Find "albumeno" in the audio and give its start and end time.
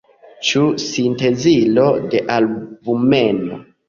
2.37-3.61